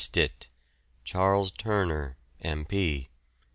[0.03, 0.49] Stitt,
[1.03, 2.65] Charles Turner, M.